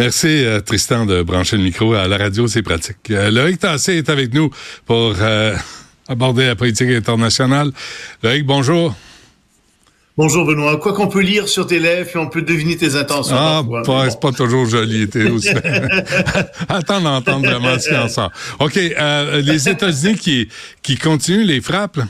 [0.00, 1.92] Merci, euh, Tristan, de brancher le micro.
[1.92, 3.10] À la radio, c'est pratique.
[3.10, 4.48] Euh, Loïc Tassé est avec nous
[4.86, 5.54] pour euh,
[6.08, 7.70] aborder la politique internationale.
[8.22, 8.96] Loïc, bonjour.
[10.16, 10.78] Bonjour Benoît.
[10.78, 13.36] Quoi qu'on peut lire sur tes lèvres, on peut deviner tes intentions.
[13.38, 15.06] Ah, pas, c'est pas toujours joli.
[16.70, 18.30] Attends d'entendre vraiment ce qu'il en sort.
[18.58, 20.48] OK, euh, les États-Unis qui,
[20.82, 22.00] qui continuent les frappes?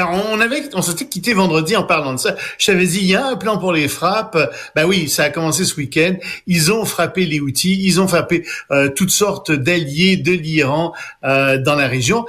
[0.00, 2.34] Ben, on avait, on s'était quitté vendredi en parlant de ça.
[2.56, 4.38] Je t'avais dit, il y a un plan pour les frappes.
[4.74, 6.14] Ben oui, ça a commencé ce week-end.
[6.46, 10.94] Ils ont frappé les outils, ils ont frappé euh, toutes sortes d'alliés de l'Iran
[11.24, 12.24] euh, dans la région.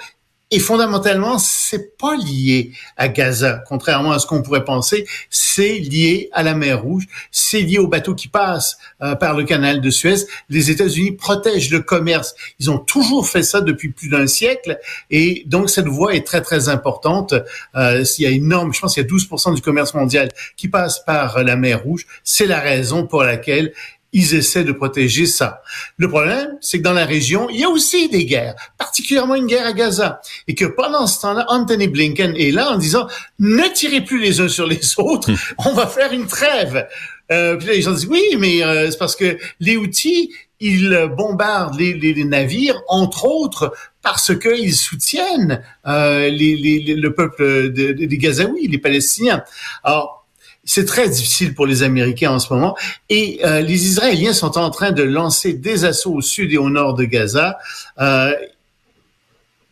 [0.53, 5.07] Et fondamentalement, c'est pas lié à Gaza, contrairement à ce qu'on pourrait penser.
[5.29, 9.45] C'est lié à la mer Rouge, c'est lié aux bateaux qui passent euh, par le
[9.45, 10.25] canal de Suez.
[10.49, 12.35] Les États-Unis protègent le commerce.
[12.59, 14.77] Ils ont toujours fait ça depuis plus d'un siècle,
[15.09, 17.33] et donc cette voie est très très importante.
[17.75, 20.67] Euh, il y a énorme, je pense qu'il y a 12% du commerce mondial qui
[20.67, 22.05] passe par la mer Rouge.
[22.25, 23.71] C'est la raison pour laquelle
[24.13, 25.61] ils essaient de protéger ça.
[25.97, 29.47] Le problème, c'est que dans la région, il y a aussi des guerres, particulièrement une
[29.47, 33.07] guerre à Gaza, et que pendant ce temps-là, Anthony Blinken est là en disant
[33.39, 36.87] ne tirez plus les uns sur les autres, on va faire une trêve.
[37.31, 40.31] Euh, puis là, les gens disent oui, mais euh, c'est parce que les outils
[40.63, 46.55] ils bombardent les, les, navires, entre autres parce qu'ils soutiennent euh, les,
[46.95, 49.43] le peuple des Gazaouis, les Palestiniens.
[49.83, 50.20] Alors
[50.63, 52.77] c'est très difficile pour les Américains en ce moment.
[53.09, 56.69] Et euh, les Israéliens sont en train de lancer des assauts au sud et au
[56.69, 57.57] nord de Gaza.
[57.99, 58.33] Euh,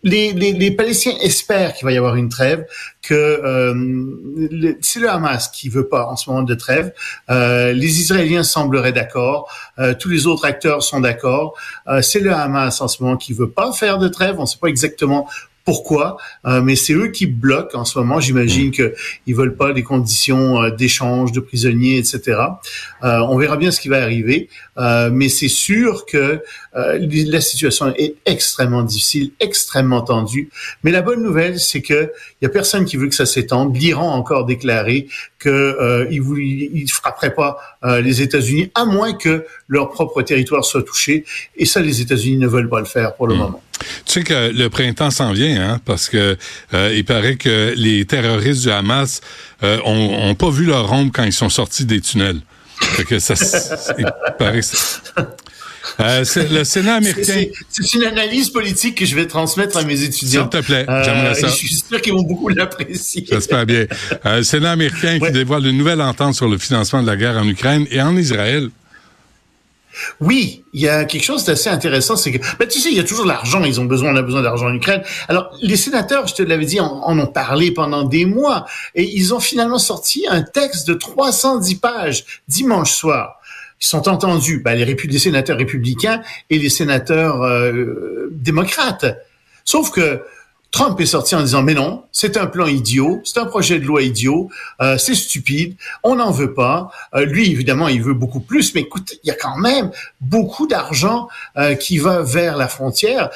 [0.04, 2.66] les, les, les, Palestiniens espèrent qu'il va y avoir une trêve,
[3.02, 6.94] que euh, c'est le Hamas qui veut pas en ce moment de trêve.
[7.30, 11.56] Euh, les Israéliens sembleraient d'accord, euh, tous les autres acteurs sont d'accord.
[11.88, 14.36] Euh, c'est le Hamas en ce moment qui veut pas faire de trêve.
[14.38, 15.28] On ne sait pas exactement
[15.70, 16.18] pourquoi,
[16.48, 18.20] euh, mais c'est eux qui bloquent en ce moment.
[18.20, 18.72] J'imagine mm.
[18.72, 18.96] que
[19.28, 22.40] ils veulent pas des conditions euh, d'échange de prisonniers, etc.
[23.04, 24.50] Euh, on verra bien ce qui va arriver,
[25.12, 26.42] mais c'est sûr que
[26.74, 30.50] la situation est extrêmement difficile, extrêmement tendue.
[30.84, 33.76] Mais la bonne nouvelle, c'est que il y a personne qui veut que ça s'étende.
[33.76, 36.24] L'Iran a encore déclaré que il,
[36.74, 37.58] il frapperait pas
[38.02, 41.26] les États-Unis à moins que leur propre territoire soit touché.
[41.58, 43.38] Et ça, les États-Unis ne veulent pas le faire pour le mm.
[43.38, 43.62] moment.
[44.06, 46.38] Tu sais que le printemps s'en vient, hein, parce que
[46.74, 49.22] euh, il paraît que les terroristes du Hamas
[49.64, 52.42] euh, ont, pas vu leur ombre quand ils sont sortis des tunnels.
[53.08, 53.34] que ça,
[53.98, 54.06] il
[54.38, 54.62] paraît
[56.00, 57.44] euh, le Sénat américain.
[57.70, 60.50] C'est une analyse politique que je vais transmettre à mes étudiants.
[60.52, 61.48] S'il te plaît, j'aimerais ça.
[61.48, 63.26] Je suis sûr qu'ils vont beaucoup l'apprécier.
[63.30, 63.86] J'espère bien.
[64.26, 67.48] le Sénat américain qui dévoile une nouvelle entente sur le financement de la guerre en
[67.48, 68.70] Ukraine et en Israël.
[70.20, 73.00] Oui, il y a quelque chose d'assez intéressant, c'est que, ben, tu sais, il y
[73.00, 75.02] a toujours l'argent, ils ont besoin, on a besoin d'argent en Ukraine.
[75.28, 79.34] Alors, les sénateurs, je te l'avais dit, en, ont parlé pendant des mois, et ils
[79.34, 83.40] ont finalement sorti un texte de 310 pages dimanche soir.
[83.82, 89.06] Ils sont entendus, ben, les, les, sénateurs républicains et les sénateurs euh, démocrates.
[89.64, 90.22] Sauf que
[90.72, 93.86] Trump est sorti en disant mais non, c'est un plan idiot, c'est un projet de
[93.86, 94.50] loi idiot,
[94.82, 96.92] euh, c'est stupide, on n'en veut pas.
[97.16, 99.92] Euh, lui évidemment il veut beaucoup plus, mais écoute, il y a quand même
[100.22, 101.28] beaucoup d'argent
[101.58, 103.30] euh, qui va vers la frontière.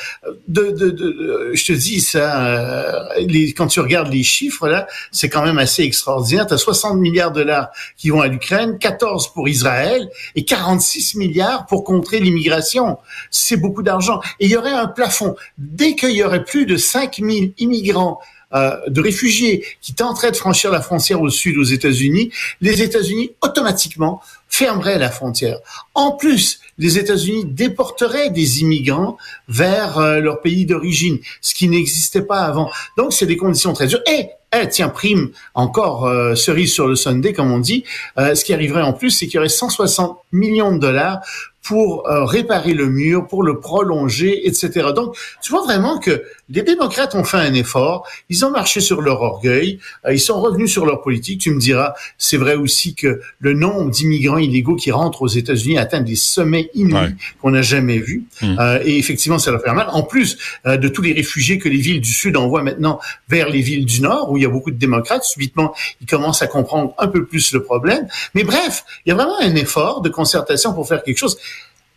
[0.47, 5.29] De, de, de je te dis ça, les, quand tu regardes les chiffres là, c'est
[5.29, 6.45] quand même assez extraordinaire.
[6.45, 11.15] Tu as 60 milliards de dollars qui vont à l'Ukraine, 14 pour Israël et 46
[11.15, 12.97] milliards pour contrer l'immigration.
[13.31, 14.21] C'est beaucoup d'argent.
[14.39, 18.19] Et il y aurait un plafond dès qu'il y aurait plus de 5 000 immigrants
[18.53, 23.31] euh, de réfugiés qui tenteraient de franchir la frontière au sud aux États-Unis, les États-Unis
[23.41, 25.57] automatiquement fermeraient la frontière.
[25.95, 29.17] En plus, les États-Unis déporteraient des immigrants
[29.47, 32.69] vers euh, leur pays d'origine, ce qui n'existait pas avant.
[32.95, 34.03] Donc, c'est des conditions très dures.
[34.07, 37.85] Et eh, tiens, prime, encore euh, cerise sur le Sunday, comme on dit.
[38.17, 41.21] ce qui arriverait en plus, c'est qu'il y aurait 160 millions de dollars
[41.63, 44.89] pour euh, réparer le mur, pour le prolonger, etc.
[44.93, 49.01] Donc, tu vois vraiment que les démocrates ont fait un effort, ils ont marché sur
[49.01, 51.41] leur orgueil, euh, ils sont revenus sur leur politique.
[51.41, 55.77] Tu me diras, c'est vrai aussi que le nombre d'immigrants illégaux qui rentrent aux États-Unis
[55.77, 58.25] atteint des sommets inouïs qu'on n'a jamais vus.
[58.41, 58.59] Mmh.
[58.59, 59.87] Euh, et effectivement, ça va faire mal.
[59.91, 62.99] En plus de tous les réfugiés que les villes du Sud envoient maintenant
[63.29, 66.41] vers les villes du Nord, où il y a beaucoup de démocrates, subitement, ils commencent
[66.41, 68.07] à comprendre un peu plus le problème.
[68.33, 71.37] Mais bref, il y a vraiment un effort de concertation pour faire quelque chose.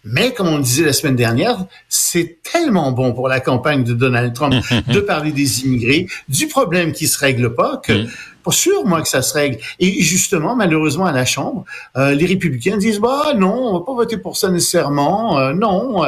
[0.08, 3.92] Mais comme on le disait la semaine dernière, c'est tellement bon pour la campagne de
[3.92, 4.54] Donald Trump
[4.86, 8.06] de parler des immigrés, du problème qui se règle pas, que
[8.44, 9.58] pas sûr moi que ça se règle.
[9.80, 11.64] Et justement, malheureusement à la Chambre,
[11.96, 16.02] euh, les républicains disent bah non, on va pas voter pour ça nécessairement, euh, non.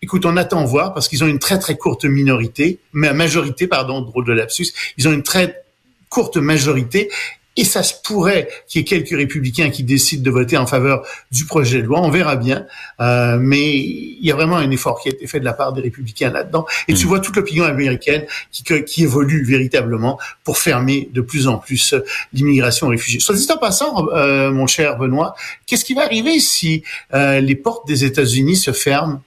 [0.00, 4.00] Écoute, on attend voir parce qu'ils ont une très très courte minorité, mais majorité pardon,
[4.00, 4.68] drôle de lapsus.
[4.96, 5.64] Ils ont une très
[6.08, 7.10] courte majorité
[7.58, 11.04] et ça se pourrait qu'il y ait quelques républicains qui décident de voter en faveur
[11.32, 12.00] du projet de loi.
[12.00, 12.66] On verra bien,
[13.00, 15.72] euh, mais il y a vraiment un effort qui a été fait de la part
[15.72, 16.66] des républicains là-dedans.
[16.86, 17.08] Et tu hmm.
[17.08, 21.96] vois toute l'opinion américaine qui, qui évolue véritablement pour fermer de plus en plus
[22.32, 23.18] l'immigration réfugiée.
[23.18, 25.34] Soit dit en passant, euh, mon cher Benoît,
[25.66, 29.20] qu'est-ce qui va arriver si euh, les portes des États-Unis se ferment?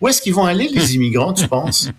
[0.00, 1.90] Où est-ce qu'ils vont aller, les immigrants, tu penses?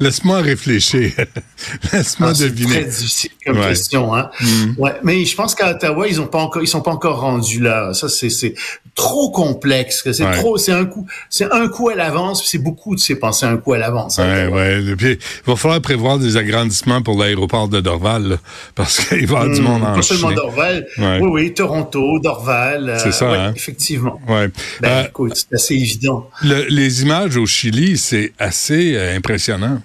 [0.00, 1.12] Laisse-moi réfléchir.
[1.92, 2.72] Laisse-moi ah, deviner.
[2.72, 4.30] C'est très difficile comme question, hein.
[4.40, 4.74] Mm.
[4.78, 7.60] Ouais, mais je pense qu'à Ottawa, ils ont pas encore, ils sont pas encore rendus
[7.60, 7.94] là.
[7.94, 8.54] Ça, c'est, c'est
[8.94, 10.02] trop complexe.
[10.12, 12.44] C'est trop, c'est un coup, c'est un coup à l'avance.
[12.46, 14.18] C'est beaucoup de ces pensées un coup à l'avance.
[14.18, 14.96] Ouais, ouais.
[14.96, 18.38] puis, il va falloir prévoir des agrandissements pour l'aéroport de Dorval,
[18.74, 20.86] parce qu'il va y avoir du mm, monde en Pas seulement Dorval.
[20.98, 22.90] Oui, oui, Toronto, Dorval.
[22.90, 23.52] Euh, c'est ça, hein?
[23.54, 24.20] Effectivement.
[24.28, 24.48] Ouais.
[24.80, 26.28] Ben, euh, écoute, c'est assez évident.
[26.42, 29.80] les images au Chili, c'est assez euh, impressionnant.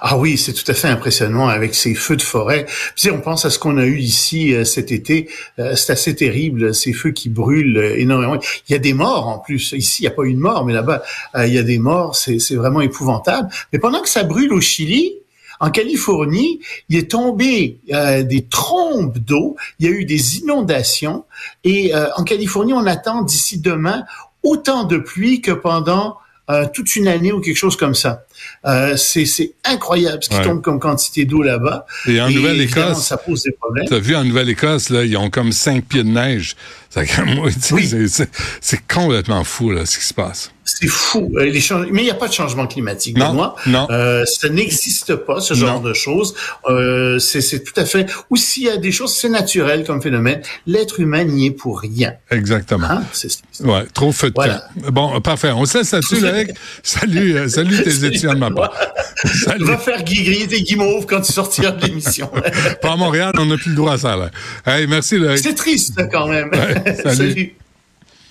[0.00, 2.66] Ah oui, c'est tout à fait impressionnant avec ces feux de forêt.
[2.94, 5.28] Puis, on pense à ce qu'on a eu ici euh, cet été.
[5.58, 8.38] Euh, c'est assez terrible, ces feux qui brûlent euh, énormément.
[8.68, 9.72] Il y a des morts en plus.
[9.72, 11.02] Ici, il n'y a pas eu de mort, mais là-bas,
[11.38, 12.16] il y a des morts.
[12.16, 13.48] C'est vraiment épouvantable.
[13.72, 15.14] Mais pendant que ça brûle au Chili,
[15.60, 21.24] en Californie, il est tombé des trombes d'eau, il y a eu des inondations,
[21.64, 24.04] et en Californie, on attend d'ici demain
[24.42, 26.18] autant de pluie que pendant
[26.74, 28.25] toute une année ou quelque chose comme ça.
[28.66, 31.86] Euh, c'est incroyable ce qui tombe comme quantité d'eau là-bas.
[32.06, 33.86] Et en Nouvelle-Écosse, ça pose des problèmes.
[33.88, 36.56] T'as vu en Nouvelle-Écosse là, ils ont comme cinq pieds de neige.
[38.60, 40.50] C'est complètement fou là ce qui se passe.
[40.64, 41.30] C'est fou.
[41.36, 41.62] Euh, les
[41.92, 43.16] Mais il n'y a pas de changement climatique.
[43.16, 43.86] Non, non.
[43.90, 46.34] Euh, ça n'existe pas, ce genre de choses.
[46.68, 48.10] Euh, c'est tout à fait...
[48.30, 50.42] Ou s'il y a des choses, c'est naturel comme phénomène.
[50.66, 52.14] L'être humain n'y est pour rien.
[52.30, 52.88] Exactement.
[52.88, 53.04] Hein?
[53.60, 54.64] ouais, trop feu de voilà.
[54.90, 55.52] Bon, parfait.
[55.52, 56.16] On se laisse là-dessus,
[56.82, 58.74] Salut, salut tes étudiants ma part.
[59.24, 59.64] Salut.
[59.64, 62.30] Va faire griller tes guimauves quand tu sortiras de l'émission.
[62.82, 64.16] pas à Montréal, on n'a plus le droit à ça.
[64.16, 64.30] Là.
[64.66, 66.50] Hey, merci, C'est triste, quand même.
[67.02, 67.16] salut.
[67.16, 67.54] salut.